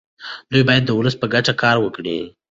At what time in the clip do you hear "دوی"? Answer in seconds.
0.51-0.63